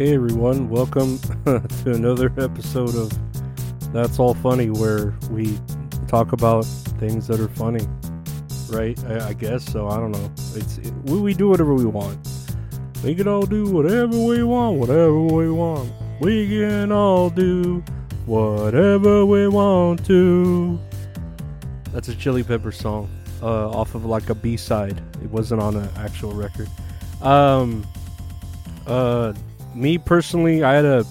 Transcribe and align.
Hey 0.00 0.14
everyone, 0.14 0.70
welcome 0.70 1.18
to 1.44 1.92
another 1.92 2.32
episode 2.38 2.94
of 2.94 3.92
That's 3.92 4.18
All 4.18 4.32
Funny, 4.32 4.70
where 4.70 5.14
we 5.30 5.58
talk 6.08 6.32
about 6.32 6.64
things 6.98 7.26
that 7.26 7.38
are 7.38 7.50
funny, 7.50 7.86
right? 8.70 8.98
I, 9.04 9.28
I 9.28 9.32
guess 9.34 9.70
so. 9.70 9.88
I 9.88 9.98
don't 9.98 10.12
know. 10.12 10.32
It's 10.54 10.78
it, 10.78 10.90
we, 11.04 11.20
we 11.20 11.34
do 11.34 11.50
whatever 11.50 11.74
we 11.74 11.84
want. 11.84 12.18
We 13.04 13.14
can 13.14 13.28
all 13.28 13.44
do 13.44 13.66
whatever 13.66 14.18
we 14.18 14.42
want, 14.42 14.78
whatever 14.78 15.20
we 15.20 15.50
want. 15.50 15.92
We 16.18 16.48
can 16.48 16.92
all 16.92 17.28
do 17.28 17.84
whatever 18.24 19.26
we 19.26 19.48
want 19.48 20.06
to. 20.06 20.80
That's 21.92 22.08
a 22.08 22.14
Chili 22.14 22.42
Pepper 22.42 22.72
song, 22.72 23.10
uh, 23.42 23.68
off 23.68 23.94
of 23.94 24.06
like 24.06 24.30
a 24.30 24.34
B 24.34 24.56
side. 24.56 25.02
It 25.22 25.28
wasn't 25.28 25.60
on 25.60 25.76
an 25.76 25.90
actual 25.96 26.32
record. 26.32 26.70
Um, 27.20 27.86
uh 28.86 29.34
me 29.74 29.98
personally, 29.98 30.62
I 30.62 30.74
had 30.74 30.84
a 30.84 31.04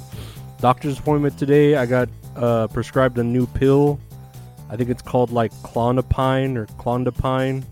doctor's 0.59 0.99
appointment 0.99 1.37
today. 1.37 1.75
I 1.75 1.85
got 1.85 2.09
uh, 2.35 2.67
prescribed 2.67 3.17
a 3.17 3.23
new 3.23 3.47
pill. 3.47 3.99
I 4.69 4.75
think 4.75 4.89
it's 4.89 5.01
called 5.01 5.31
like 5.31 5.51
Klonopine 5.63 6.55
or 6.55 6.65
Klondopine. 6.77 7.63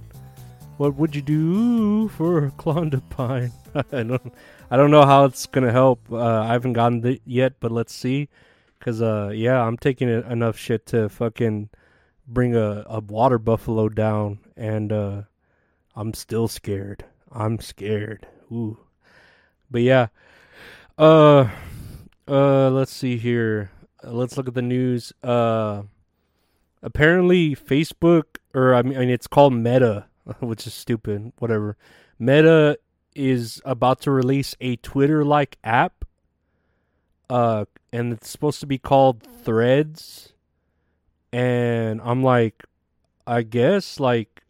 What 0.77 0.95
would 0.95 1.15
you 1.15 1.21
do 1.21 2.07
for 2.09 2.49
Klondopine? 2.57 3.51
I 3.91 4.03
don't, 4.03 4.33
I 4.71 4.77
don't 4.77 4.91
know 4.91 5.05
how 5.05 5.25
it's 5.25 5.45
gonna 5.45 5.71
help. 5.71 5.99
Uh, 6.11 6.41
I 6.41 6.47
haven't 6.47 6.73
gotten 6.73 7.05
it 7.05 7.21
yet, 7.25 7.53
but 7.59 7.71
let's 7.71 7.93
see. 7.93 8.29
Cause 8.79 9.01
uh, 9.01 9.31
yeah, 9.33 9.61
I'm 9.61 9.77
taking 9.77 10.07
enough 10.09 10.57
shit 10.57 10.85
to 10.87 11.09
fucking 11.09 11.69
bring 12.27 12.55
a, 12.55 12.85
a 12.87 12.99
water 12.99 13.39
buffalo 13.39 13.89
down, 13.89 14.39
and 14.55 14.91
uh, 14.91 15.21
I'm 15.95 16.13
still 16.13 16.47
scared. 16.47 17.03
I'm 17.31 17.59
scared. 17.59 18.27
Ooh, 18.51 18.77
but 19.69 19.81
yeah. 19.81 20.07
Uh, 20.97 21.49
uh, 22.27 22.69
let's 22.71 22.91
see 22.91 23.17
here. 23.17 23.71
Uh, 24.03 24.11
let's 24.11 24.35
look 24.35 24.47
at 24.47 24.53
the 24.53 24.61
news. 24.61 25.13
Uh, 25.21 25.83
apparently 26.81 27.55
Facebook, 27.55 28.23
or 28.53 28.73
I 28.73 28.81
mean, 28.81 29.09
it's 29.09 29.27
called 29.27 29.53
Meta, 29.53 30.05
which 30.39 30.65
is 30.65 30.73
stupid. 30.73 31.33
Whatever. 31.37 31.77
Meta 32.17 32.79
is 33.15 33.61
about 33.65 34.01
to 34.01 34.11
release 34.11 34.55
a 34.59 34.75
Twitter-like 34.77 35.57
app. 35.63 36.05
Uh, 37.29 37.65
and 37.91 38.13
it's 38.13 38.29
supposed 38.29 38.59
to 38.61 38.67
be 38.67 38.77
called 38.77 39.21
Threads. 39.43 40.33
And 41.31 42.01
I'm 42.03 42.23
like, 42.23 42.63
I 43.25 43.43
guess, 43.43 43.99
like, 43.99 44.43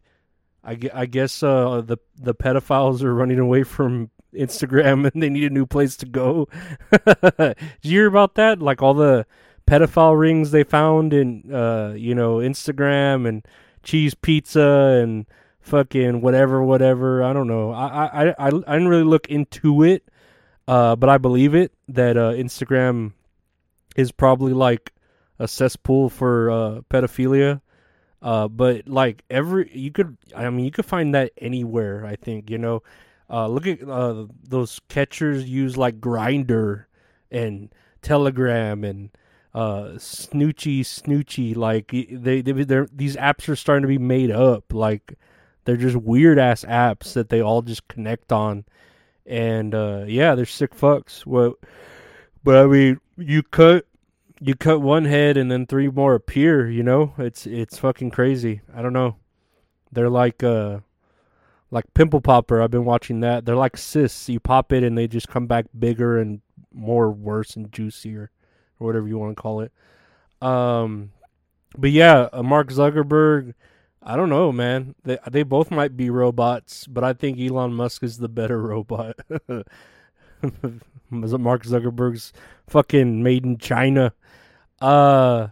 I, 0.64 0.78
I 0.94 1.06
guess 1.06 1.42
uh, 1.42 1.82
the 1.84 1.98
the 2.16 2.34
pedophiles 2.34 3.02
are 3.02 3.14
running 3.14 3.38
away 3.38 3.64
from 3.64 4.10
Instagram 4.34 5.08
and 5.12 5.22
they 5.22 5.30
need 5.30 5.44
a 5.44 5.54
new 5.54 5.66
place 5.66 5.96
to 5.98 6.06
go. 6.06 6.48
Did 7.38 7.56
you 7.82 7.90
hear 7.90 8.06
about 8.06 8.34
that? 8.34 8.60
Like 8.60 8.82
all 8.82 8.94
the 8.94 9.26
pedophile 9.66 10.18
rings 10.18 10.50
they 10.50 10.64
found 10.64 11.12
in 11.12 11.52
uh, 11.52 11.94
you 11.96 12.14
know, 12.14 12.36
Instagram 12.36 13.28
and 13.28 13.46
cheese 13.82 14.14
pizza 14.14 15.00
and 15.02 15.26
fucking 15.60 16.20
whatever, 16.20 16.62
whatever. 16.62 17.22
I 17.22 17.32
don't 17.32 17.48
know. 17.48 17.70
I 17.72 18.06
I 18.06 18.28
I, 18.28 18.46
I 18.46 18.50
didn't 18.50 18.88
really 18.88 19.04
look 19.04 19.28
into 19.28 19.82
it, 19.82 20.08
uh, 20.66 20.96
but 20.96 21.08
I 21.08 21.18
believe 21.18 21.54
it 21.54 21.72
that 21.88 22.16
uh, 22.16 22.32
Instagram 22.32 23.12
is 23.96 24.12
probably 24.12 24.52
like 24.52 24.92
a 25.38 25.48
cesspool 25.48 26.08
for 26.08 26.50
uh, 26.50 26.80
pedophilia. 26.90 27.60
Uh, 28.20 28.48
but 28.48 28.88
like 28.88 29.22
every 29.30 29.70
you 29.72 29.92
could, 29.92 30.16
I 30.34 30.48
mean, 30.50 30.64
you 30.64 30.70
could 30.72 30.86
find 30.86 31.14
that 31.14 31.32
anywhere. 31.38 32.04
I 32.04 32.16
think 32.16 32.50
you 32.50 32.58
know 32.58 32.82
uh, 33.30 33.46
look 33.46 33.66
at 33.66 33.86
uh, 33.86 34.26
those 34.42 34.80
catchers 34.88 35.48
use 35.48 35.76
like 35.76 36.00
Grindr 36.00 36.86
and 37.30 37.72
Telegram 38.02 38.84
and 38.84 39.10
uh, 39.54 39.92
Snoochie 39.96 40.80
Snoochie. 40.80 41.56
Like 41.56 41.90
they, 41.90 42.40
they 42.40 42.52
they're, 42.64 42.88
these 42.92 43.16
apps 43.16 43.48
are 43.48 43.56
starting 43.56 43.82
to 43.82 43.88
be 43.88 43.98
made 43.98 44.30
up. 44.30 44.72
Like 44.72 45.14
they're 45.64 45.76
just 45.76 45.96
weird 45.96 46.38
ass 46.38 46.64
apps 46.64 47.12
that 47.12 47.28
they 47.28 47.40
all 47.42 47.62
just 47.62 47.86
connect 47.88 48.32
on. 48.32 48.64
And 49.26 49.74
uh, 49.74 50.04
yeah, 50.06 50.34
they're 50.34 50.46
sick 50.46 50.74
fucks. 50.74 51.26
What? 51.26 51.56
But 52.42 52.56
I 52.56 52.66
mean, 52.66 53.00
you 53.18 53.42
cut 53.42 53.84
you 54.40 54.54
cut 54.54 54.80
one 54.80 55.04
head 55.04 55.36
and 55.36 55.50
then 55.50 55.66
three 55.66 55.88
more 55.88 56.14
appear. 56.14 56.70
You 56.70 56.82
know, 56.82 57.12
it's 57.18 57.46
it's 57.46 57.78
fucking 57.78 58.10
crazy. 58.10 58.62
I 58.74 58.80
don't 58.80 58.92
know. 58.92 59.16
They're 59.92 60.08
like 60.08 60.42
uh 60.42 60.78
like 61.70 61.92
Pimple 61.94 62.20
Popper. 62.20 62.62
I've 62.62 62.70
been 62.70 62.84
watching 62.84 63.20
that. 63.20 63.44
They're 63.44 63.56
like 63.56 63.76
cysts. 63.76 64.28
You 64.28 64.40
pop 64.40 64.72
it 64.72 64.82
and 64.82 64.96
they 64.96 65.06
just 65.06 65.28
come 65.28 65.46
back 65.46 65.66
bigger 65.78 66.18
and 66.18 66.40
more 66.72 67.10
worse 67.10 67.56
and 67.56 67.72
juicier, 67.72 68.30
or 68.78 68.86
whatever 68.86 69.08
you 69.08 69.18
want 69.18 69.36
to 69.36 69.42
call 69.42 69.60
it. 69.60 69.72
Um, 70.40 71.12
but 71.76 71.90
yeah, 71.90 72.28
uh, 72.32 72.42
Mark 72.42 72.70
Zuckerberg. 72.70 73.54
I 74.02 74.16
don't 74.16 74.30
know, 74.30 74.52
man. 74.52 74.94
They 75.02 75.18
they 75.30 75.42
both 75.42 75.70
might 75.70 75.96
be 75.96 76.08
robots, 76.08 76.86
but 76.86 77.04
I 77.04 77.12
think 77.12 77.38
Elon 77.38 77.74
Musk 77.74 78.02
is 78.02 78.18
the 78.18 78.28
better 78.28 78.60
robot. 78.62 79.16
Mark 81.10 81.64
Zuckerberg's 81.64 82.32
fucking 82.66 83.22
made 83.22 83.44
in 83.44 83.58
China. 83.58 84.12
Uh 84.80 85.48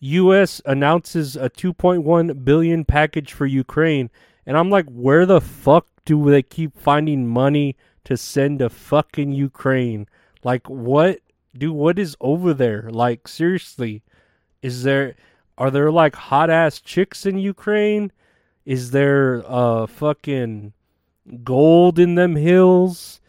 US 0.00 0.60
announces 0.64 1.36
a 1.36 1.50
2.1 1.50 2.44
billion 2.44 2.84
package 2.84 3.32
for 3.32 3.46
Ukraine 3.46 4.10
and 4.48 4.56
I'm 4.56 4.70
like, 4.70 4.86
where 4.86 5.26
the 5.26 5.42
fuck 5.42 5.86
do 6.06 6.30
they 6.30 6.42
keep 6.42 6.74
finding 6.74 7.26
money 7.26 7.76
to 8.04 8.16
send 8.16 8.60
to 8.60 8.70
fucking 8.70 9.32
Ukraine? 9.32 10.08
Like, 10.42 10.70
what, 10.70 11.20
dude, 11.56 11.72
what 11.72 11.98
is 11.98 12.16
over 12.18 12.54
there? 12.54 12.88
Like, 12.90 13.28
seriously, 13.28 14.02
is 14.62 14.84
there, 14.84 15.16
are 15.58 15.70
there 15.70 15.92
like 15.92 16.16
hot 16.16 16.48
ass 16.48 16.80
chicks 16.80 17.26
in 17.26 17.36
Ukraine? 17.36 18.10
Is 18.64 18.90
there 18.90 19.44
uh 19.46 19.86
fucking 19.86 20.72
gold 21.44 21.98
in 21.98 22.14
them 22.14 22.34
hills? 22.34 23.20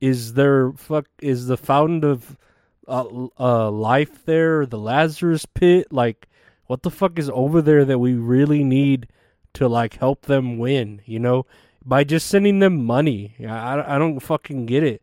Is 0.00 0.34
there 0.34 0.72
fuck, 0.72 1.06
is 1.22 1.46
the 1.46 1.56
fountain 1.56 2.02
of 2.02 2.36
uh, 2.88 3.28
uh 3.38 3.70
life 3.70 4.24
there, 4.24 4.66
the 4.66 4.78
Lazarus 4.78 5.46
pit? 5.46 5.92
Like, 5.92 6.26
what 6.66 6.82
the 6.82 6.90
fuck 6.90 7.16
is 7.16 7.30
over 7.30 7.62
there 7.62 7.84
that 7.84 8.00
we 8.00 8.14
really 8.14 8.64
need? 8.64 9.06
To 9.54 9.68
like 9.68 9.98
help 9.98 10.22
them 10.22 10.58
win, 10.58 11.00
you 11.06 11.18
know, 11.18 11.46
by 11.84 12.04
just 12.04 12.26
sending 12.26 12.58
them 12.58 12.84
money. 12.84 13.34
I, 13.40 13.96
I 13.96 13.98
don't 13.98 14.20
fucking 14.20 14.66
get 14.66 14.82
it. 14.82 15.02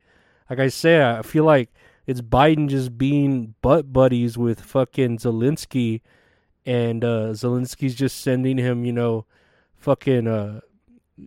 Like 0.49 0.59
I 0.59 0.67
say, 0.67 1.03
I 1.03 1.21
feel 1.21 1.45
like 1.45 1.69
it's 2.05 2.21
Biden 2.21 2.67
just 2.67 2.97
being 2.97 3.55
butt 3.61 3.91
buddies 3.91 4.37
with 4.37 4.61
fucking 4.61 5.19
Zelensky, 5.19 6.01
and 6.65 7.03
uh, 7.03 7.29
Zelensky's 7.31 7.95
just 7.95 8.19
sending 8.21 8.57
him, 8.57 8.85
you 8.85 8.91
know, 8.91 9.25
fucking, 9.77 10.27
uh, 10.27 10.59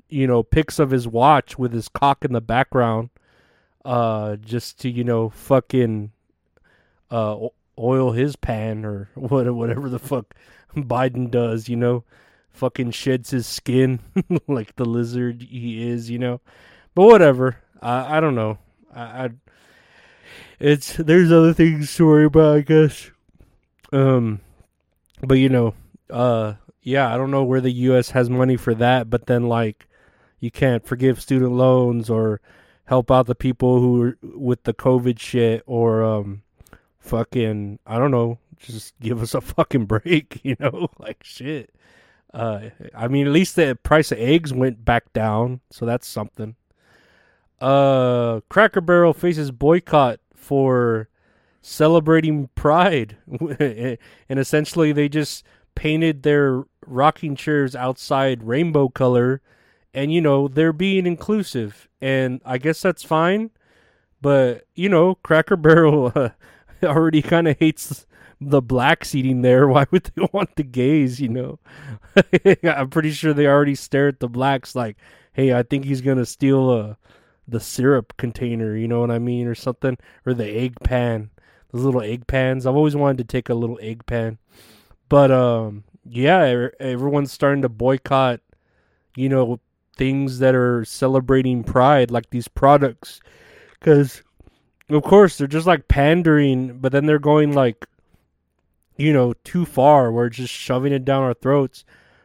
you 0.08 0.26
know, 0.26 0.43
pics 0.43 0.78
of 0.78 0.90
his 0.90 1.08
watch 1.08 1.58
with 1.58 1.72
his 1.72 1.88
cock 1.88 2.25
in 2.25 2.32
the 2.32 2.40
background, 2.40 3.10
uh, 3.84 4.37
just 4.37 4.78
to, 4.81 4.90
you 4.90 5.04
know, 5.04 5.31
fucking, 5.31 6.12
uh, 7.10 7.38
oil 7.78 8.12
his 8.12 8.37
pan 8.37 8.84
or 8.84 9.08
whatever 9.14 9.88
the 9.88 9.98
fuck 9.98 10.34
Biden 10.76 11.31
does, 11.31 11.69
you 11.69 11.76
know 11.76 12.04
fucking 12.54 12.92
sheds 12.92 13.30
his 13.30 13.46
skin 13.46 14.00
like 14.48 14.74
the 14.76 14.86
lizard 14.86 15.42
he 15.42 15.86
is, 15.86 16.08
you 16.08 16.18
know. 16.18 16.40
But 16.94 17.04
whatever. 17.06 17.58
I 17.82 18.16
I 18.16 18.20
don't 18.20 18.34
know. 18.34 18.58
I, 18.94 19.02
I 19.24 19.30
it's 20.58 20.94
there's 20.96 21.30
other 21.30 21.52
things 21.52 21.94
to 21.96 22.06
worry 22.06 22.24
about, 22.24 22.56
I 22.56 22.60
guess. 22.60 23.10
Um, 23.92 24.40
but 25.20 25.34
you 25.34 25.48
know, 25.48 25.74
uh, 26.08 26.54
yeah, 26.82 27.12
I 27.12 27.16
don't 27.16 27.30
know 27.30 27.44
where 27.44 27.60
the 27.60 27.72
U.S. 27.72 28.10
has 28.10 28.30
money 28.30 28.56
for 28.56 28.74
that, 28.74 29.10
but 29.10 29.26
then 29.26 29.48
like, 29.48 29.86
you 30.40 30.50
can't 30.50 30.86
forgive 30.86 31.20
student 31.20 31.52
loans 31.52 32.08
or 32.08 32.40
help 32.86 33.10
out 33.10 33.26
the 33.26 33.34
people 33.34 33.80
who 33.80 34.02
are 34.02 34.18
with 34.22 34.62
the 34.64 34.74
COVID 34.74 35.18
shit 35.18 35.62
or 35.66 36.02
um 36.02 36.42
fucking 36.98 37.78
I 37.86 37.98
don't 37.98 38.10
know, 38.10 38.38
just 38.58 38.98
give 39.00 39.22
us 39.22 39.34
a 39.34 39.40
fucking 39.40 39.86
break, 39.86 40.40
you 40.44 40.56
know? 40.60 40.88
Like 40.98 41.22
shit. 41.24 41.74
Uh 42.34 42.70
I 42.94 43.08
mean 43.08 43.26
at 43.26 43.32
least 43.32 43.56
the 43.56 43.78
price 43.82 44.12
of 44.12 44.19
eggs 44.19 44.52
went 44.52 44.84
back 44.84 45.12
down, 45.12 45.60
so 45.70 45.86
that's 45.86 46.06
something. 46.06 46.56
Uh 47.60 48.40
Cracker 48.50 48.81
Barrel 48.81 49.14
faces 49.14 49.50
boycott 49.50 50.20
for 50.34 51.08
celebrating 51.62 52.48
pride 52.54 53.16
and 53.58 53.98
essentially 54.38 54.92
they 54.92 55.08
just 55.08 55.42
painted 55.75 56.22
their 56.22 56.64
rocking 56.86 57.34
chairs 57.34 57.75
outside 57.75 58.42
rainbow 58.42 58.86
color 58.86 59.40
and 59.94 60.12
you 60.12 60.20
know 60.20 60.46
they're 60.46 60.75
being 60.75 61.06
inclusive 61.06 61.88
and 62.02 62.42
i 62.44 62.58
guess 62.58 62.82
that's 62.82 63.02
fine 63.02 63.50
but 64.20 64.66
you 64.75 64.90
know 64.90 65.14
cracker 65.14 65.56
barrel 65.66 66.12
uh, 66.14 66.28
already 66.82 67.22
kind 67.22 67.48
of 67.48 67.58
hates 67.58 68.06
the 68.50 68.62
blacks 68.62 69.14
eating 69.14 69.43
there 69.43 69.67
why 69.69 69.87
would 69.91 70.05
they 70.14 70.26
want 70.32 70.55
the 70.56 70.62
gays 70.62 71.20
you 71.20 71.29
know? 71.29 71.58
I'm 72.64 72.91
pretty 72.91 73.11
sure 73.11 73.32
they 73.32 73.46
already 73.46 73.75
stare 73.75 74.08
at 74.08 74.20
the 74.20 74.29
blacks 74.29 74.75
like 74.75 74.96
hey 75.32 75.52
i 75.52 75.62
think 75.62 75.85
he's 75.85 76.00
gonna 76.00 76.26
steal 76.26 76.70
uh, 76.70 76.94
the 77.49 77.61
syrup 77.61 78.17
container 78.17 78.76
you 78.76 78.88
know 78.88 79.00
what 79.00 79.11
i 79.11 79.19
mean 79.19 79.46
or 79.46 79.55
something 79.55 79.99
or 80.25 80.35
the 80.35 80.49
egg 80.49 80.76
pan 80.82 81.31
those 81.75 81.85
little 81.85 82.02
egg 82.02 82.26
pans. 82.29 82.67
I've 82.67 82.76
always 82.76 82.94
wanted 82.94 83.19
to 83.19 83.25
take 83.25 83.49
a 83.49 83.55
little 83.55 83.79
egg 83.82 84.06
pan. 84.06 84.38
But 85.08 85.31
um 85.31 85.85
yeah 86.06 86.69
everyone's 86.81 87.32
starting 87.32 87.62
to 87.62 87.69
boycott 87.70 88.41
you 89.17 89.26
know 89.26 89.58
things 89.96 90.38
that 90.41 90.55
are 90.55 90.85
celebrating 90.85 91.64
pride, 91.64 92.11
like 92.11 92.31
these 92.31 92.49
products, 92.49 93.20
because 93.73 94.23
of 94.91 95.02
course 95.02 95.38
they're 95.38 95.46
just 95.46 95.67
like 95.67 95.88
pandering, 95.88 96.79
but 96.79 96.93
then 96.93 97.06
they're 97.06 97.19
going 97.19 97.52
like, 97.52 97.87
you 98.96 99.12
know, 99.12 99.35
too 99.44 99.64
far. 99.64 100.12
We're 100.12 100.29
just 100.29 100.52
shoving 100.52 100.93
it 100.93 101.05
down 101.05 101.23
our 101.23 101.35
throats, 101.35 101.85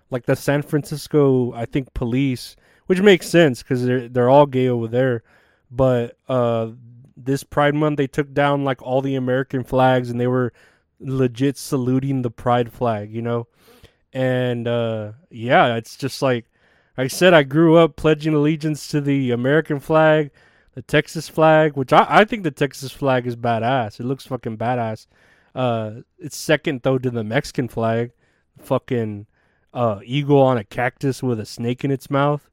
like 0.09 0.25
the 0.25 0.35
San 0.35 0.61
Francisco, 0.61 1.53
I 1.53 1.65
think, 1.65 1.93
police, 1.93 2.55
which 2.87 3.01
makes 3.01 3.27
sense 3.27 3.63
because 3.63 3.85
they're 3.85 4.07
they're 4.07 4.29
all 4.29 4.45
gay 4.45 4.67
over 4.67 4.87
there, 4.87 5.23
but 5.71 6.17
uh, 6.27 6.69
this 7.25 7.43
Pride 7.43 7.75
Month 7.75 7.97
they 7.97 8.07
took 8.07 8.33
down 8.33 8.63
like 8.63 8.81
all 8.81 9.01
the 9.01 9.15
American 9.15 9.63
flags 9.63 10.09
and 10.09 10.19
they 10.19 10.27
were 10.27 10.53
legit 10.99 11.57
saluting 11.57 12.21
the 12.21 12.31
pride 12.31 12.71
flag, 12.71 13.11
you 13.11 13.21
know. 13.21 13.47
And 14.13 14.67
uh 14.67 15.13
yeah, 15.29 15.75
it's 15.75 15.95
just 15.95 16.21
like 16.21 16.45
I 16.97 17.07
said 17.07 17.33
I 17.33 17.43
grew 17.43 17.77
up 17.77 17.95
pledging 17.95 18.33
allegiance 18.33 18.87
to 18.89 19.01
the 19.01 19.31
American 19.31 19.79
flag, 19.79 20.31
the 20.73 20.81
Texas 20.81 21.29
flag, 21.29 21.75
which 21.75 21.93
I, 21.93 22.05
I 22.09 22.25
think 22.25 22.43
the 22.43 22.51
Texas 22.51 22.91
flag 22.91 23.27
is 23.27 23.35
badass. 23.35 23.99
It 23.99 24.05
looks 24.05 24.25
fucking 24.25 24.57
badass. 24.57 25.07
Uh, 25.55 26.01
it's 26.17 26.37
second 26.37 26.81
though 26.83 26.97
to 26.97 27.09
the 27.09 27.23
Mexican 27.23 27.67
flag, 27.67 28.11
fucking 28.57 29.27
uh, 29.73 29.99
eagle 30.03 30.41
on 30.41 30.57
a 30.57 30.63
cactus 30.63 31.21
with 31.23 31.39
a 31.39 31.45
snake 31.45 31.83
in 31.83 31.91
its 31.91 32.09
mouth. 32.09 32.49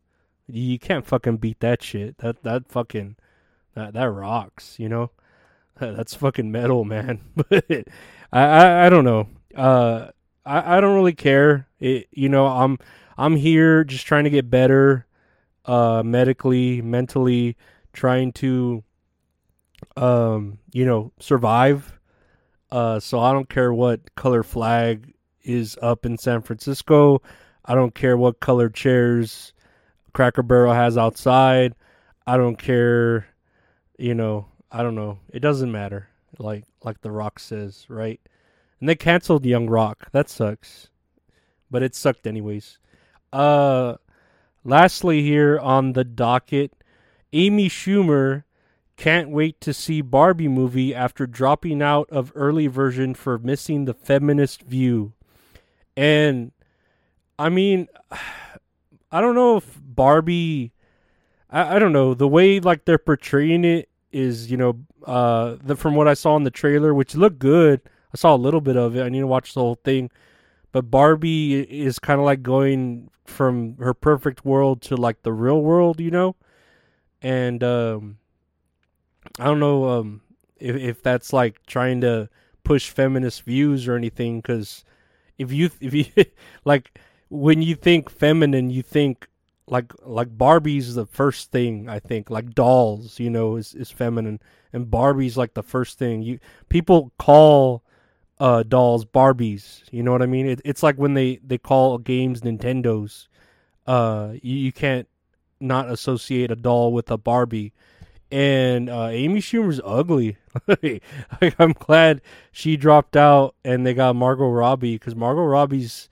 You 0.48 0.78
can't 0.78 1.06
fucking 1.06 1.38
beat 1.38 1.60
that 1.60 1.82
shit. 1.82 2.19
That 2.19 2.43
that 2.44 2.69
fucking 2.69 3.16
that 3.75 3.94
that 3.94 4.10
rocks. 4.10 4.78
You 4.78 4.88
know, 4.88 5.10
that's 5.78 6.14
fucking 6.14 6.50
metal, 6.50 6.84
man. 6.84 7.20
But 7.48 7.64
I, 8.32 8.43
I 8.43 8.87
I 8.87 8.88
don't 8.88 9.04
know. 9.04 9.28
Uh, 9.54 10.10
I 10.44 10.78
I 10.78 10.81
don't 10.81 10.94
really 10.94 11.14
care. 11.14 11.69
It 11.81 12.08
you 12.12 12.28
know 12.28 12.46
I'm 12.46 12.78
I'm 13.16 13.37
here 13.37 13.84
just 13.84 14.06
trying 14.06 14.25
to 14.25 14.31
get 14.31 14.50
better 14.50 15.06
uh 15.64 16.02
medically, 16.04 16.81
mentally, 16.82 17.56
trying 17.93 18.32
to 18.34 18.84
um, 19.96 20.58
you 20.72 20.84
know, 20.84 21.12
survive. 21.19 21.95
Uh 22.71 23.01
so 23.01 23.21
I 23.21 23.33
don't 23.33 23.49
care 23.49 23.73
what 23.73 24.15
color 24.15 24.43
flag 24.43 25.13
is 25.43 25.79
up 25.83 26.05
in 26.05 26.19
San 26.19 26.43
Francisco. 26.43 27.23
I 27.65 27.75
don't 27.75 27.95
care 27.95 28.17
what 28.17 28.41
color 28.41 28.69
chairs 28.69 29.53
Cracker 30.13 30.43
Barrel 30.43 30.73
has 30.73 30.97
outside. 30.97 31.75
I 32.27 32.37
don't 32.37 32.57
care, 32.57 33.27
you 33.99 34.15
know, 34.15 34.47
I 34.71 34.83
don't 34.83 34.95
know. 34.95 35.19
It 35.33 35.41
doesn't 35.41 35.71
matter. 35.71 36.09
Like 36.39 36.65
like 36.83 37.01
the 37.03 37.11
Rock 37.11 37.39
says, 37.39 37.87
right? 37.89 38.21
And 38.81 38.89
they 38.89 38.95
canceled 38.95 39.45
Young 39.45 39.69
Rock. 39.69 40.11
That 40.13 40.29
sucks. 40.29 40.89
But 41.71 41.83
it 41.83 41.95
sucked 41.95 42.27
anyways. 42.27 42.79
Uh, 43.33 43.97
lastly, 44.65 45.23
here 45.23 45.59
on 45.59 45.93
the 45.93 46.05
docket, 46.05 46.73
Amy 47.33 47.69
Schumer 47.69 48.45
can't 48.96 49.31
wait 49.31 49.60
to 49.60 49.75
see 49.75 50.00
Barbie 50.00 50.48
movie 50.48 50.94
after 50.94 51.26
dropping 51.26 51.82
out 51.82 52.08
of 52.10 52.32
early 52.34 52.66
version 52.66 53.14
for 53.14 53.38
missing 53.38 53.84
the 53.84 53.94
feminist 53.94 54.62
view. 54.62 55.12
And 55.96 56.52
I 57.38 57.48
mean, 57.50 57.88
I 59.12 59.20
don't 59.20 59.34
know 59.34 59.58
if 59.58 59.78
Barbie. 59.82 60.72
I, 61.50 61.76
I 61.76 61.78
don't 61.78 61.93
know 61.93 62.14
the 62.14 62.28
way 62.28 62.58
like 62.58 62.84
they're 62.84 62.98
portraying 62.98 63.64
it 63.64 63.88
is 64.10 64.50
you 64.50 64.56
know 64.56 64.81
uh 65.04 65.56
the 65.62 65.76
from 65.76 65.94
what 65.94 66.08
I 66.08 66.14
saw 66.14 66.37
in 66.37 66.44
the 66.44 66.50
trailer, 66.50 66.94
which 66.94 67.14
looked 67.14 67.38
good. 67.38 67.81
I 68.14 68.16
saw 68.16 68.34
a 68.34 68.37
little 68.37 68.60
bit 68.60 68.76
of 68.76 68.96
it. 68.96 69.02
I 69.02 69.08
need 69.08 69.20
to 69.20 69.26
watch 69.26 69.54
the 69.54 69.60
whole 69.60 69.78
thing. 69.84 70.10
But 70.72 70.90
Barbie 70.90 71.60
is 71.60 71.98
kind 71.98 72.19
of 72.19 72.26
like 72.26 72.43
going 72.43 73.10
from 73.25 73.76
her 73.78 73.94
perfect 73.94 74.44
world 74.44 74.82
to 74.82 74.96
like 74.96 75.22
the 75.22 75.32
real 75.32 75.60
world, 75.60 76.00
you 76.00 76.10
know? 76.10 76.37
And 77.22 77.62
um 77.62 78.19
I 79.38 79.44
don't 79.44 79.61
know 79.61 79.88
um 79.88 80.20
if 80.58 80.76
if 80.76 81.02
that's 81.02 81.32
like 81.32 81.64
trying 81.67 82.00
to 82.02 82.28
push 82.64 82.90
feminist 82.90 83.43
views 83.43 83.87
or 83.87 83.94
anything 83.94 84.43
cuz 84.43 84.84
if 85.38 85.52
you 85.52 85.70
if 85.81 85.94
you 85.94 86.06
like 86.64 86.99
when 87.28 87.62
you 87.62 87.75
think 87.75 88.08
feminine, 88.11 88.70
you 88.70 88.82
think 88.82 89.28
like 89.67 89.93
like 90.05 90.37
Barbie's 90.37 90.94
the 90.94 91.06
first 91.06 91.50
thing 91.50 91.88
I 91.88 91.99
think 91.99 92.31
like 92.31 92.55
dolls, 92.55 93.19
you 93.19 93.31
know, 93.31 93.56
is 93.56 93.75
is 93.75 93.90
feminine 93.90 94.40
and 94.73 94.90
Barbie's 94.90 95.37
like 95.37 95.55
the 95.55 95.62
first 95.62 95.99
thing. 95.99 96.22
You 96.22 96.38
people 96.69 97.12
call 97.19 97.82
uh, 98.38 98.62
dolls 98.62 99.05
Barbies. 99.05 99.82
You 99.90 100.02
know 100.02 100.12
what 100.12 100.22
I 100.22 100.26
mean? 100.26 100.46
It, 100.46 100.61
it's 100.64 100.82
like 100.82 100.96
when 100.96 101.14
they, 101.14 101.40
they 101.44 101.58
call 101.58 101.99
games 101.99 102.43
Nintendos. 102.43 103.29
Uh, 103.87 104.32
you, 104.43 104.56
you 104.56 104.72
can't 104.72 105.08
not 105.61 105.90
associate 105.90 106.50
a 106.50 106.56
doll 106.56 106.93
with 106.93 107.11
a 107.11 107.17
Barbie. 107.17 107.72
And 108.31 108.90
uh, 108.90 109.08
Amy 109.11 109.40
Schumer's 109.40 109.81
ugly. 109.84 110.37
I'm 111.58 111.72
glad 111.72 112.20
she 112.51 112.77
dropped 112.77 113.17
out 113.17 113.55
and 113.65 113.86
they 113.86 113.94
got 113.94 114.17
Margot 114.17 114.48
Robbie 114.48 114.94
because 114.94 115.15
Margot 115.15 115.44
Robbie's 115.44 116.08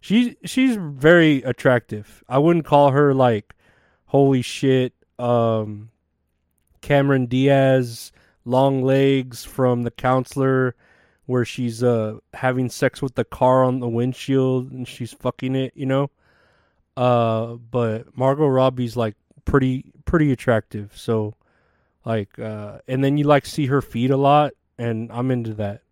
she's 0.00 0.34
she's 0.44 0.76
very 0.76 1.42
attractive. 1.42 2.22
I 2.28 2.38
wouldn't 2.38 2.64
call 2.64 2.90
her 2.90 3.14
like 3.14 3.54
holy 4.06 4.42
shit 4.42 4.92
um 5.18 5.90
Cameron 6.80 7.26
Diaz 7.26 8.12
long 8.44 8.82
legs 8.82 9.44
from 9.44 9.82
the 9.82 9.90
counselor 9.90 10.74
where 11.26 11.44
she's 11.44 11.82
uh 11.82 12.18
having 12.34 12.70
sex 12.70 13.02
with 13.02 13.14
the 13.14 13.24
car 13.24 13.64
on 13.64 13.80
the 13.80 13.88
windshield 13.88 14.70
and 14.70 14.86
she's 14.86 15.12
fucking 15.12 15.54
it, 15.56 15.72
you 15.74 15.86
know. 15.86 16.10
Uh, 16.96 17.54
but 17.54 18.16
Margot 18.16 18.48
Robbie's 18.48 18.96
like 18.96 19.14
pretty 19.44 19.92
pretty 20.04 20.32
attractive, 20.32 20.92
so 20.96 21.34
like 22.08 22.38
uh, 22.38 22.78
and 22.88 23.04
then 23.04 23.18
you 23.18 23.24
like 23.24 23.46
see 23.46 23.66
her 23.66 23.82
feet 23.82 24.10
a 24.10 24.16
lot, 24.16 24.54
and 24.78 25.12
I'm 25.12 25.30
into 25.30 25.54
that. 25.54 25.82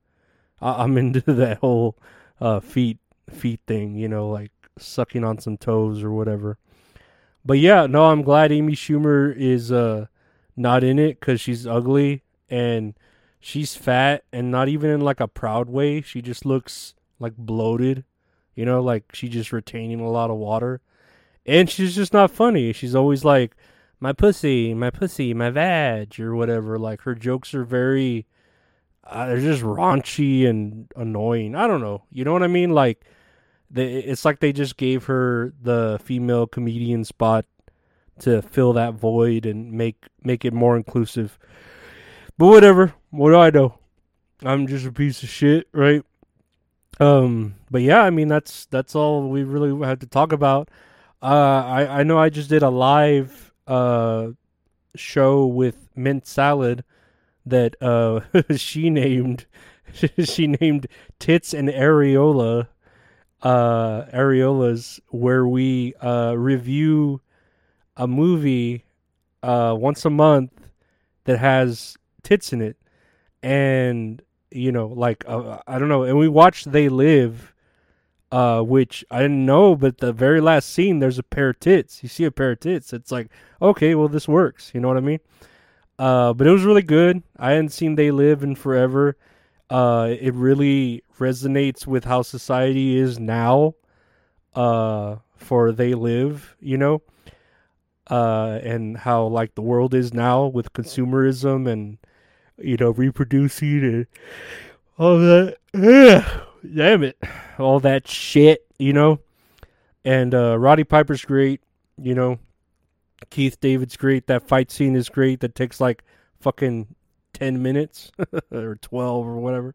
I- 0.61 0.83
I'm 0.83 0.97
into 1.03 1.21
that 1.21 1.59
whole 1.59 1.97
uh 2.41 2.61
feet 2.61 2.99
feet 3.31 3.61
thing, 3.67 3.95
you 3.97 4.09
know, 4.09 4.29
like 4.29 4.53
sucking 4.79 5.25
on 5.25 5.39
some 5.39 5.57
toes 5.59 6.03
or 6.03 6.11
whatever. 6.11 6.59
But 7.45 7.59
yeah, 7.59 7.87
no, 7.87 8.07
I'm 8.07 8.23
glad 8.23 8.51
Amy 8.51 8.73
Schumer 8.73 9.35
is 9.37 9.71
uh 9.71 10.07
not 10.57 10.83
in 10.83 10.99
it 10.99 11.21
because 11.21 11.41
she's 11.41 11.67
ugly 11.67 12.23
and 12.49 12.95
she's 13.41 13.77
fat 13.77 14.25
and 14.33 14.51
not 14.51 14.69
even 14.69 14.91
in 14.91 15.01
like 15.03 15.21
a 15.21 15.29
proud 15.29 15.69
way. 15.69 16.01
She 16.01 16.23
just 16.23 16.47
looks 16.47 16.95
like 17.21 17.37
bloated, 17.37 18.05
you 18.55 18.65
know, 18.65 18.83
like 18.83 19.05
she's 19.15 19.31
just 19.31 19.53
retaining 19.53 20.01
a 20.01 20.11
lot 20.11 20.31
of 20.31 20.37
water. 20.37 20.81
And 21.45 21.71
she's 21.71 21.95
just 21.95 22.13
not 22.13 22.31
funny. 22.33 22.73
She's 22.73 22.95
always 22.95 23.25
like, 23.25 23.57
my 24.00 24.12
pussy, 24.12 24.75
my 24.75 24.91
pussy, 24.91 25.35
my 25.35 25.50
vag, 25.50 26.19
or 26.21 26.35
whatever. 26.35 26.79
Like 26.79 27.03
her 27.03 27.15
jokes 27.15 27.55
are 27.55 27.65
very, 27.65 28.26
uh, 29.05 29.26
they're 29.26 29.41
just 29.41 29.62
raunchy 29.62 30.47
and 30.47 30.91
annoying. 30.97 31.55
I 31.55 31.67
don't 31.67 31.81
know. 31.81 32.05
You 32.11 32.25
know 32.25 32.33
what 32.33 32.43
I 32.43 32.49
mean? 32.49 32.71
Like, 32.71 33.05
they, 33.71 33.95
it's 33.95 34.25
like 34.25 34.41
they 34.41 34.53
just 34.53 34.76
gave 34.76 35.05
her 35.07 35.53
the 35.61 36.00
female 36.03 36.47
comedian 36.47 37.05
spot 37.05 37.47
to 38.21 38.43
fill 38.43 38.73
that 38.75 38.95
void 38.95 39.45
and 39.45 39.73
make 39.73 40.07
make 40.23 40.45
it 40.45 40.53
more 40.53 40.76
inclusive. 40.76 41.38
But 42.38 42.47
whatever. 42.47 42.95
What 43.11 43.31
do 43.31 43.37
I 43.37 43.50
know? 43.50 43.79
I'm 44.43 44.67
just 44.67 44.87
a 44.87 44.93
piece 44.93 45.23
of 45.23 45.29
shit, 45.29 45.69
right? 45.73 46.03
Um, 47.00 47.57
but 47.71 47.83
yeah, 47.83 48.03
I 48.03 48.11
mean 48.11 48.29
that's 48.29 48.67
that's 48.67 48.95
all 48.95 49.29
we 49.29 49.43
really 49.43 49.87
had 49.87 50.00
to 50.00 50.07
talk 50.07 50.33
about. 50.33 50.71
Uh, 51.23 51.62
I 51.67 52.00
I 52.00 52.03
know 52.03 52.19
I 52.19 52.29
just 52.29 52.49
did 52.49 52.62
a 52.62 52.71
live 52.71 53.46
uh 53.67 54.29
show 54.95 55.47
with 55.47 55.89
mint 55.97 56.27
salad 56.27 56.85
that 57.45 57.77
uh 57.83 58.21
she 58.57 58.91
named 58.91 59.47
she 60.25 60.47
named 60.47 60.87
tits 61.19 61.55
and 61.55 61.69
areola 61.69 62.69
uh 63.43 64.03
areolas 64.15 65.01
where 65.09 65.47
we 65.47 65.95
uh 66.03 66.33
review 66.37 67.21
a 67.97 68.07
movie 68.07 68.85
uh 69.43 69.75
once 69.79 70.05
a 70.05 70.11
month 70.11 70.53
that 71.25 71.39
has 71.39 71.97
tits 72.23 72.53
in 72.53 72.63
it. 72.63 72.77
And 73.43 74.23
you 74.51 74.73
know 74.73 74.87
like 74.87 75.25
uh, 75.29 75.59
i 75.67 75.79
don't 75.79 75.89
know 75.89 76.05
and 76.05 76.17
we 76.19 76.29
watched 76.29 76.71
they 76.71 76.89
live 76.89 77.53
uh 78.33 78.61
which 78.61 79.04
i 79.11 79.23
didn't 79.23 79.47
know 79.47 79.76
but 79.76 79.99
the 79.99 80.12
very 80.12 80.40
last 80.40 80.68
scene 80.71 80.99
there's 80.99 81.18
a 81.18 81.23
pair 81.23 81.50
of 81.50 81.61
tits. 81.61 82.02
You 82.02 82.09
see 82.09 82.25
a 82.25 82.30
pair 82.30 82.52
of 82.52 82.61
tits. 82.61 82.92
It's 82.92 83.12
like 83.12 83.28
okay 83.62 83.95
well 83.95 84.09
this 84.09 84.26
works. 84.28 84.73
You 84.75 84.80
know 84.80 84.88
what 84.88 84.97
i 84.97 85.00
mean? 85.00 85.21
Uh 85.99 86.33
but 86.35 86.47
it 86.47 86.50
was 86.50 86.64
really 86.64 86.83
good. 86.83 87.23
I 87.38 87.50
hadn't 87.52 87.71
seen 87.71 87.95
they 87.95 88.11
live 88.11 88.42
in 88.42 88.56
forever. 88.56 89.16
Uh 89.71 90.14
it 90.21 90.35
really 90.35 91.02
resonates 91.18 91.87
with 91.87 92.04
how 92.04 92.23
society 92.23 92.97
is 92.97 93.18
now 93.18 93.75
uh 94.54 95.16
for 95.37 95.71
they 95.73 95.95
live 95.95 96.56
you 96.61 96.76
know? 96.76 97.02
Uh 98.11 98.59
and 98.62 98.97
how 98.97 99.25
like 99.26 99.54
the 99.54 99.62
world 99.62 99.95
is 99.95 100.12
now 100.12 100.47
with 100.47 100.73
consumerism 100.73 101.68
and 101.68 101.99
you 102.59 102.76
know 102.76 102.90
reproducing 102.90 103.85
and 103.85 104.06
all 104.99 105.18
that. 105.18 105.59
Ugh, 105.75 106.46
damn 106.75 107.03
it 107.03 107.19
all 107.59 107.81
that 107.81 108.09
shit 108.09 108.67
you 108.79 108.93
know? 108.93 109.21
And 110.05 110.35
uh 110.35 110.59
roddy 110.59 110.85
piper's 110.85 111.25
great 111.25 111.61
you 112.01 112.15
know? 112.15 112.39
Keith 113.31 113.61
david's 113.61 113.97
great 113.97 114.27
that 114.27 114.47
fight 114.47 114.71
scene 114.71 114.95
is 114.95 115.09
great 115.09 115.41
that 115.41 115.55
takes 115.55 115.81
like 115.81 116.05
fucking 116.41 116.95
10 117.33 117.63
minutes 117.63 118.11
or 118.53 118.77
12 118.77 119.27
or 119.27 119.37
whatever. 119.37 119.75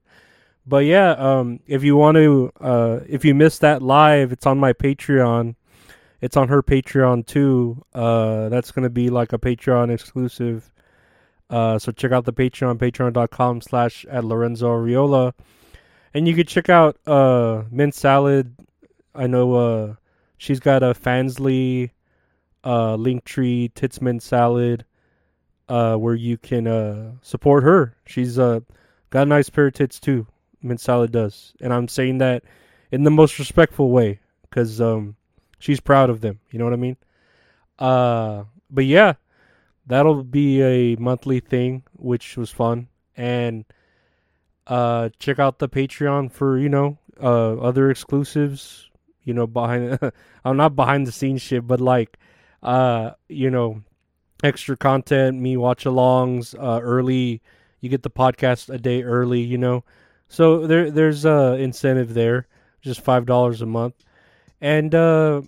But 0.65 0.85
yeah 0.85 1.11
um 1.11 1.59
if 1.67 1.83
you 1.83 1.95
want 1.95 2.15
to 2.15 2.51
uh 2.59 2.99
if 3.07 3.25
you 3.25 3.33
missed 3.35 3.61
that 3.61 3.81
live 3.81 4.31
it's 4.31 4.45
on 4.45 4.59
my 4.59 4.73
patreon. 4.73 5.55
It's 6.21 6.37
on 6.37 6.49
her 6.49 6.61
patreon 6.61 7.25
too. 7.25 7.83
Uh 7.93 8.49
that's 8.49 8.71
gonna 8.71 8.89
be 8.89 9.09
like 9.09 9.33
a 9.33 9.39
patreon 9.39 9.91
exclusive. 9.91 10.71
Uh 11.49 11.79
so 11.79 11.91
check 11.91 12.11
out 12.11 12.25
the 12.25 12.33
patreon 12.33 12.77
patreon.com 12.77 13.61
slash 13.61 14.05
at 14.09 14.23
lorenzo 14.23 14.69
Ariola. 14.69 15.33
And 16.13 16.27
you 16.27 16.35
could 16.35 16.47
check 16.47 16.69
out 16.69 16.97
uh 17.07 17.63
mint 17.71 17.95
salad. 17.95 18.55
I 19.15 19.27
know 19.27 19.53
uh 19.53 19.95
she's 20.37 20.59
got 20.59 20.83
a 20.83 20.93
fansly 20.93 21.91
uh 22.63 22.95
link 22.95 23.23
tree 23.23 23.71
tits 23.75 24.01
mint 24.01 24.23
salad 24.23 24.85
uh 25.69 25.95
where 25.95 26.15
you 26.15 26.37
can 26.37 26.67
uh 26.67 27.13
support 27.21 27.63
her. 27.63 27.95
She's 28.05 28.37
uh 28.37 28.61
got 29.09 29.23
a 29.23 29.25
nice 29.25 29.49
pair 29.49 29.67
of 29.67 29.73
tits 29.73 29.99
too 29.99 30.27
mint 30.61 30.79
salad 30.79 31.11
does. 31.11 31.53
And 31.61 31.73
i'm 31.73 31.87
saying 31.87 32.19
that 32.19 32.43
in 32.91 33.03
the 33.03 33.11
most 33.11 33.39
respectful 33.39 33.89
way 33.89 34.19
because 34.43 34.79
um 34.81 35.15
she's 35.59 35.79
proud 35.79 36.09
of 36.09 36.21
them. 36.21 36.39
You 36.51 36.59
know 36.59 36.65
what 36.65 36.73
i 36.73 36.77
mean? 36.77 36.97
Uh 37.79 38.43
but 38.69 38.85
yeah 38.85 39.13
that'll 39.87 40.23
be 40.23 40.61
a 40.61 40.95
monthly 40.97 41.39
thing 41.39 41.83
which 41.93 42.37
was 42.37 42.49
fun. 42.49 42.87
And 43.17 43.65
uh 44.71 45.09
check 45.19 45.39
out 45.39 45.59
the 45.59 45.67
patreon 45.67 46.31
for 46.31 46.57
you 46.57 46.69
know 46.69 46.97
uh 47.21 47.57
other 47.57 47.89
exclusives 47.89 48.89
you 49.23 49.33
know 49.33 49.45
behind 49.45 49.99
i'm 50.45 50.57
not 50.57 50.75
behind 50.75 51.05
the 51.05 51.11
scenes 51.11 51.41
shit 51.41 51.65
but 51.67 51.81
like 51.81 52.17
uh 52.63 53.11
you 53.27 53.49
know 53.49 53.81
extra 54.43 54.77
content 54.77 55.37
me 55.37 55.57
watch 55.57 55.83
alongs 55.83 56.55
uh 56.57 56.79
early 56.81 57.41
you 57.81 57.89
get 57.89 58.03
the 58.03 58.09
podcast 58.09 58.73
a 58.73 58.77
day 58.77 59.03
early 59.03 59.41
you 59.41 59.57
know. 59.57 59.83
So 60.29 60.65
there 60.65 60.89
there's 60.89 61.25
uh 61.25 61.57
incentive 61.59 62.13
there 62.13 62.47
just 62.81 63.01
five 63.01 63.25
dollars 63.25 63.61
a 63.61 63.65
month. 63.65 63.95
And 64.61 64.95
uh 64.95 65.41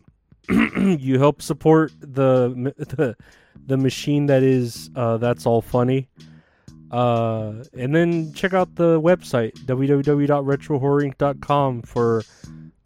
you 0.49 1.19
help 1.19 1.41
support 1.41 1.93
the 2.01 2.73
the 2.77 3.15
the 3.65 3.77
machine 3.77 4.25
that 4.25 4.43
is 4.43 4.89
uh 4.95 5.17
that's 5.17 5.45
all 5.45 5.61
funny 5.61 6.09
uh 6.93 7.63
and 7.73 7.93
then 7.95 8.31
check 8.33 8.53
out 8.53 8.75
the 8.75 9.01
website 9.01 9.53
www.retrohorrorinc.com 9.65 11.81
for 11.81 12.23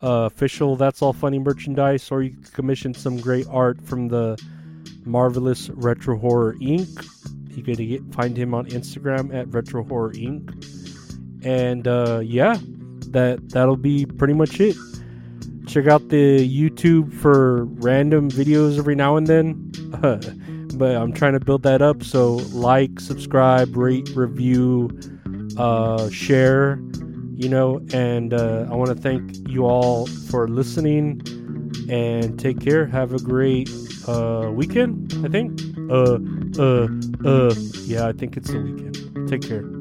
uh, 0.02 0.30
official 0.32 0.78
that's 0.78 1.02
all 1.02 1.12
funny 1.12 1.40
merchandise 1.40 2.10
or 2.10 2.24
you 2.24 2.32
can 2.32 2.44
commission 2.44 2.94
some 2.94 3.18
great 3.18 3.46
art 3.50 3.82
from 3.82 4.08
the 4.08 4.42
marvelous 5.04 5.70
retro 5.72 6.18
horror 6.18 6.56
inc. 6.62 6.88
You 7.50 7.64
can 7.64 7.76
get, 7.76 8.02
find 8.14 8.38
him 8.38 8.54
on 8.54 8.68
instagram 8.68 9.36
at 9.36 9.54
retro 9.54 9.84
horror 9.84 10.14
inc. 10.14 10.54
And 11.44 11.86
uh 11.86 12.22
yeah 12.24 12.56
that 13.12 13.50
that'll 13.50 13.76
be 13.76 14.06
pretty 14.06 14.34
much 14.34 14.62
it. 14.62 14.78
Check 15.68 15.88
out 15.88 16.08
the 16.08 16.48
youtube 16.48 17.14
for 17.14 17.66
random 17.66 18.32
videos 18.32 18.78
every 18.78 18.96
now 18.96 19.18
and 19.18 19.28
then 19.28 19.70
but 20.78 20.96
i'm 20.96 21.12
trying 21.14 21.34
to 21.34 21.40
build 21.40 21.64
that 21.64 21.82
up. 21.82 22.04
So 22.04 22.36
like 22.54 23.00
subscribe 23.00 23.76
rate 23.76 24.10
review 24.16 24.90
uh 25.58 26.10
share 26.10 26.80
you 27.36 27.50
know 27.50 27.82
and 27.92 28.34
uh, 28.34 28.68
i 28.70 28.76
want 28.76 28.96
to 28.96 28.96
thank 28.96 29.50
you 29.50 29.66
all 29.66 30.06
for 30.30 30.48
listening 30.48 31.22
and 31.90 32.40
take 32.40 32.60
care. 32.60 32.86
Have 32.86 33.14
a 33.14 33.20
great 33.20 33.70
uh 34.08 34.52
weekend 34.54 35.14
i 35.26 35.30
think. 35.30 35.60
Uh 35.90 36.20
uh 36.60 36.88
uh 37.26 37.56
yeah 37.86 38.08
i 38.08 38.14
think 38.14 38.38
it's 38.38 38.52
the 38.52 38.60
weekend. 38.60 39.30
Take 39.30 39.42
care 39.42 39.77